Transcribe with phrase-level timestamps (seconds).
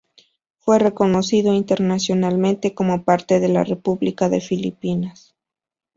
[0.57, 5.35] Fue reconocido internacionalmente como parte de la República de Filipinas.